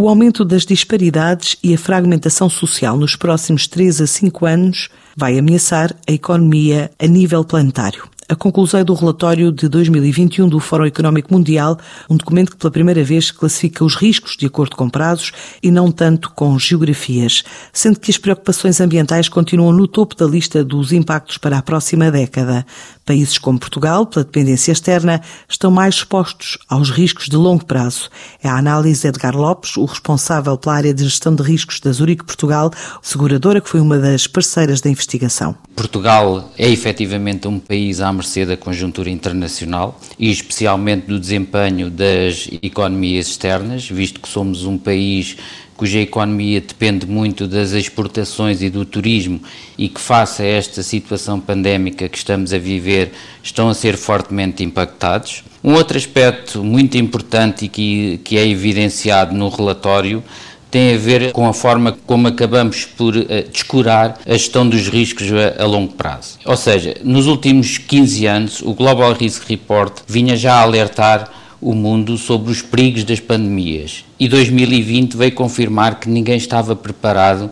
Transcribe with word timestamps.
O 0.00 0.08
aumento 0.08 0.46
das 0.46 0.64
disparidades 0.64 1.58
e 1.62 1.74
a 1.74 1.78
fragmentação 1.78 2.48
social 2.48 2.96
nos 2.96 3.16
próximos 3.16 3.66
3 3.66 4.00
a 4.00 4.06
5 4.06 4.46
anos 4.46 4.88
vai 5.14 5.38
ameaçar 5.38 5.94
a 6.08 6.12
economia 6.12 6.90
a 6.98 7.06
nível 7.06 7.44
planetário 7.44 8.08
a 8.30 8.36
conclusão 8.36 8.84
do 8.84 8.94
relatório 8.94 9.50
de 9.50 9.68
2021 9.68 10.48
do 10.48 10.60
Fórum 10.60 10.84
Económico 10.84 11.34
Mundial, 11.34 11.76
um 12.08 12.16
documento 12.16 12.52
que 12.52 12.56
pela 12.56 12.70
primeira 12.70 13.02
vez 13.02 13.32
classifica 13.32 13.84
os 13.84 13.96
riscos 13.96 14.36
de 14.36 14.46
acordo 14.46 14.76
com 14.76 14.88
prazos 14.88 15.32
e 15.60 15.68
não 15.68 15.90
tanto 15.90 16.30
com 16.30 16.56
geografias, 16.56 17.42
sendo 17.72 17.98
que 17.98 18.08
as 18.08 18.18
preocupações 18.18 18.80
ambientais 18.80 19.28
continuam 19.28 19.72
no 19.72 19.88
topo 19.88 20.14
da 20.14 20.26
lista 20.26 20.62
dos 20.62 20.92
impactos 20.92 21.38
para 21.38 21.58
a 21.58 21.62
próxima 21.62 22.08
década. 22.08 22.64
Países 23.04 23.36
como 23.36 23.58
Portugal, 23.58 24.06
pela 24.06 24.24
dependência 24.24 24.70
externa, 24.70 25.20
estão 25.48 25.68
mais 25.68 25.96
expostos 25.96 26.56
aos 26.68 26.90
riscos 26.90 27.28
de 27.28 27.34
longo 27.34 27.64
prazo. 27.64 28.08
É 28.40 28.48
a 28.48 28.56
análise 28.56 29.00
de 29.00 29.08
Edgar 29.08 29.36
Lopes, 29.36 29.76
o 29.76 29.84
responsável 29.84 30.56
pela 30.56 30.76
área 30.76 30.94
de 30.94 31.02
gestão 31.02 31.34
de 31.34 31.42
riscos 31.42 31.80
da 31.80 31.90
Zurique 31.90 32.24
Portugal, 32.24 32.70
seguradora 33.02 33.60
que 33.60 33.68
foi 33.68 33.80
uma 33.80 33.98
das 33.98 34.28
parceiras 34.28 34.80
da 34.80 34.88
investigação. 34.88 35.56
Portugal 35.74 36.52
é 36.56 36.70
efetivamente 36.70 37.48
um 37.48 37.58
país 37.58 38.00
à 38.00 38.12
mercê 38.20 38.44
da 38.44 38.56
conjuntura 38.56 39.08
internacional 39.08 39.98
e 40.18 40.30
especialmente 40.30 41.06
do 41.06 41.18
desempenho 41.18 41.90
das 41.90 42.48
economias 42.62 43.28
externas, 43.28 43.88
visto 43.88 44.20
que 44.20 44.28
somos 44.28 44.64
um 44.64 44.76
país 44.76 45.36
cuja 45.80 45.98
economia 45.98 46.60
depende 46.60 47.06
muito 47.06 47.48
das 47.48 47.72
exportações 47.72 48.60
e 48.60 48.68
do 48.68 48.84
turismo 48.84 49.40
e 49.78 49.88
que, 49.88 49.98
face 49.98 50.42
a 50.42 50.44
esta 50.44 50.82
situação 50.82 51.40
pandémica 51.40 52.06
que 52.06 52.18
estamos 52.18 52.52
a 52.52 52.58
viver, 52.58 53.12
estão 53.42 53.70
a 53.70 53.72
ser 53.72 53.96
fortemente 53.96 54.62
impactados. 54.62 55.42
Um 55.64 55.72
outro 55.72 55.96
aspecto 55.96 56.62
muito 56.62 56.98
importante 56.98 57.64
e 57.64 57.68
que, 57.68 58.20
que 58.22 58.36
é 58.36 58.46
evidenciado 58.46 59.34
no 59.34 59.48
relatório 59.48 60.22
tem 60.70 60.94
a 60.94 60.98
ver 60.98 61.32
com 61.32 61.46
a 61.48 61.52
forma 61.52 61.96
como 62.06 62.28
acabamos 62.28 62.84
por 62.84 63.16
uh, 63.16 63.26
descurar 63.50 64.18
a 64.24 64.32
gestão 64.32 64.68
dos 64.68 64.88
riscos 64.88 65.28
a, 65.32 65.62
a, 65.62 65.66
longo 65.66 65.92
prazo. 65.94 66.38
Ou 66.44 66.56
seja, 66.56 66.96
nos 67.02 67.26
últimos 67.26 67.76
15 67.78 68.26
anos, 68.26 68.62
o 68.62 68.72
Global 68.72 69.12
Risk 69.12 69.48
Report 69.48 69.92
vinha 70.06 70.36
já 70.36 70.54
a 70.54 70.62
alertar 70.62 71.28
o 71.60 71.74
mundo 71.74 72.16
sobre 72.16 72.50
os 72.50 72.62
perigos 72.62 73.04
das 73.04 73.20
pandemias 73.20 74.04
e 74.18 74.28
2020 74.28 75.16
veio 75.16 75.32
confirmar 75.32 76.00
que 76.00 76.08
ninguém 76.08 76.36
estava 76.36 76.74
preparado 76.74 77.50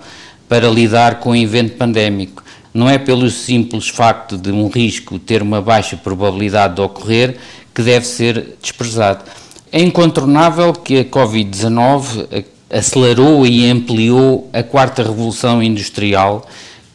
para 0.48 0.68
lidar 0.68 1.16
com 1.16 1.30
o 1.30 1.36
evento 1.36 1.76
pandémico. 1.76 2.42
Não 2.72 2.88
é 2.88 2.96
pelo 2.96 3.28
simples 3.30 3.88
facto 3.88 4.38
de 4.38 4.50
um 4.50 4.68
risco 4.68 5.18
ter 5.18 5.42
uma 5.42 5.60
baixa 5.60 5.96
probabilidade 5.96 6.76
de 6.76 6.80
ocorrer 6.80 7.36
que 7.74 7.82
deve 7.82 8.06
ser 8.06 8.56
desprezado. 8.62 9.24
É 9.70 9.80
incontornável 9.80 10.72
que 10.72 11.00
a 11.00 11.04
Covid-19 11.04 12.44
acelerou 12.70 13.46
e 13.46 13.68
ampliou 13.70 14.48
a 14.52 14.62
quarta 14.62 15.02
revolução 15.02 15.62
industrial, 15.62 16.46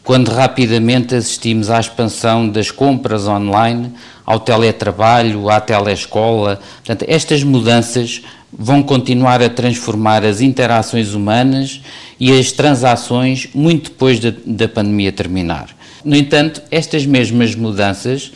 quando 0.02 0.28
rapidamente 0.28 1.14
assistimos 1.14 1.70
à 1.70 1.80
expansão 1.80 2.48
das 2.48 2.70
compras 2.70 3.26
online, 3.26 3.92
ao 4.24 4.38
teletrabalho, 4.38 5.48
à 5.48 5.60
telescola. 5.60 6.60
Portanto, 6.76 7.04
estas 7.08 7.42
mudanças 7.42 8.22
vão 8.52 8.82
continuar 8.82 9.42
a 9.42 9.48
transformar 9.48 10.24
as 10.24 10.40
interações 10.40 11.14
humanas 11.14 11.80
e 12.20 12.32
as 12.38 12.52
transações 12.52 13.48
muito 13.54 13.90
depois 13.90 14.20
da, 14.20 14.32
da 14.44 14.68
pandemia 14.68 15.10
terminar. 15.10 15.68
No 16.04 16.14
entanto, 16.14 16.62
estas 16.70 17.06
mesmas 17.06 17.54
mudanças 17.54 18.30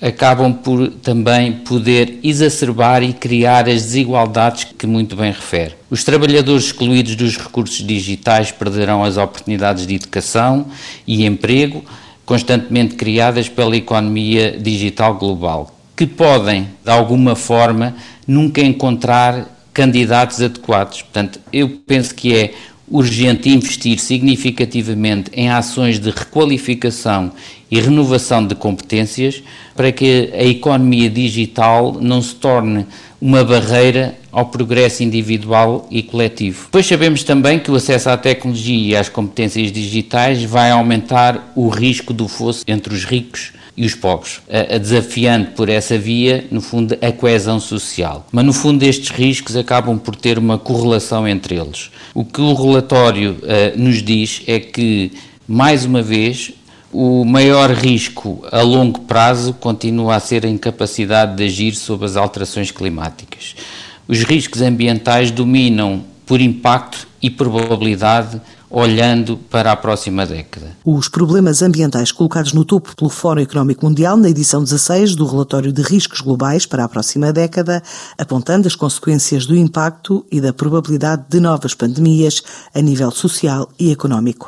acabam 0.00 0.52
por 0.52 0.90
também 1.02 1.52
poder 1.52 2.20
exacerbar 2.22 3.02
e 3.02 3.12
criar 3.12 3.68
as 3.68 3.82
desigualdades 3.82 4.64
que 4.64 4.86
muito 4.86 5.16
bem 5.16 5.32
refere. 5.32 5.74
Os 5.90 6.04
trabalhadores 6.04 6.66
excluídos 6.66 7.16
dos 7.16 7.36
recursos 7.36 7.84
digitais 7.84 8.52
perderão 8.52 9.02
as 9.02 9.16
oportunidades 9.16 9.86
de 9.86 9.96
educação 9.96 10.66
e 11.06 11.24
emprego 11.26 11.84
constantemente 12.24 12.94
criadas 12.94 13.48
pela 13.48 13.76
economia 13.76 14.56
digital 14.60 15.14
global, 15.14 15.74
que 15.96 16.06
podem, 16.06 16.68
de 16.84 16.90
alguma 16.90 17.34
forma, 17.34 17.96
nunca 18.26 18.60
encontrar 18.60 19.58
candidatos 19.72 20.42
adequados. 20.42 21.02
Portanto, 21.02 21.40
eu 21.52 21.70
penso 21.86 22.14
que 22.14 22.34
é 22.36 22.54
urgente 22.90 23.48
investir 23.48 23.98
significativamente 23.98 25.30
em 25.34 25.50
ações 25.50 25.98
de 25.98 26.10
requalificação 26.10 27.32
e 27.70 27.80
renovação 27.80 28.46
de 28.46 28.54
competências 28.54 29.42
para 29.74 29.92
que 29.92 30.30
a 30.32 30.44
economia 30.44 31.08
digital 31.08 31.98
não 32.00 32.20
se 32.22 32.34
torne 32.34 32.86
uma 33.20 33.44
barreira 33.44 34.16
ao 34.30 34.46
progresso 34.46 35.02
individual 35.02 35.86
e 35.90 36.02
coletivo. 36.02 36.68
Pois 36.70 36.86
sabemos 36.86 37.24
também 37.24 37.58
que 37.58 37.70
o 37.70 37.74
acesso 37.74 38.10
à 38.10 38.16
tecnologia 38.16 38.88
e 38.88 38.96
às 38.96 39.08
competências 39.08 39.72
digitais 39.72 40.42
vai 40.44 40.70
aumentar 40.70 41.52
o 41.56 41.68
risco 41.68 42.12
do 42.12 42.28
fosso 42.28 42.62
entre 42.66 42.94
os 42.94 43.04
ricos 43.04 43.52
e 43.76 43.86
os 43.86 43.94
pobres, 43.94 44.40
desafiando 44.80 45.52
por 45.52 45.68
essa 45.68 45.96
via, 45.96 46.44
no 46.50 46.60
fundo, 46.60 46.98
a 47.00 47.12
coesão 47.12 47.60
social. 47.60 48.26
Mas, 48.32 48.44
no 48.44 48.52
fundo, 48.52 48.82
estes 48.82 49.10
riscos 49.10 49.56
acabam 49.56 49.96
por 49.96 50.16
ter 50.16 50.36
uma 50.36 50.58
correlação 50.58 51.28
entre 51.28 51.54
eles. 51.54 51.88
O 52.12 52.24
que 52.24 52.40
o 52.40 52.54
relatório 52.54 53.36
uh, 53.42 53.78
nos 53.78 54.02
diz 54.02 54.42
é 54.48 54.58
que, 54.58 55.12
mais 55.46 55.84
uma 55.84 56.02
vez, 56.02 56.52
o 56.92 57.24
maior 57.24 57.70
risco 57.70 58.44
a 58.50 58.62
longo 58.62 59.00
prazo 59.00 59.52
continua 59.52 60.16
a 60.16 60.20
ser 60.20 60.44
a 60.46 60.48
incapacidade 60.48 61.36
de 61.36 61.44
agir 61.44 61.74
sobre 61.74 62.06
as 62.06 62.16
alterações 62.16 62.70
climáticas. 62.70 63.54
Os 64.06 64.22
riscos 64.22 64.62
ambientais 64.62 65.30
dominam 65.30 66.02
por 66.24 66.40
impacto 66.40 67.06
e 67.20 67.28
probabilidade 67.28 68.40
olhando 68.70 69.36
para 69.36 69.72
a 69.72 69.76
próxima 69.76 70.26
década. 70.26 70.76
Os 70.84 71.08
problemas 71.08 71.62
ambientais 71.62 72.12
colocados 72.12 72.52
no 72.52 72.64
topo 72.64 72.94
pelo 72.94 73.08
Fórum 73.08 73.40
Económico 73.40 73.86
Mundial 73.86 74.16
na 74.16 74.28
edição 74.28 74.62
16 74.62 75.14
do 75.14 75.26
relatório 75.26 75.72
de 75.72 75.82
riscos 75.82 76.20
globais 76.20 76.66
para 76.66 76.84
a 76.84 76.88
próxima 76.88 77.32
década, 77.32 77.82
apontando 78.18 78.68
as 78.68 78.74
consequências 78.74 79.46
do 79.46 79.56
impacto 79.56 80.24
e 80.30 80.40
da 80.40 80.52
probabilidade 80.52 81.24
de 81.28 81.40
novas 81.40 81.74
pandemias 81.74 82.42
a 82.74 82.80
nível 82.80 83.10
social 83.10 83.68
e 83.78 83.90
económico. 83.90 84.46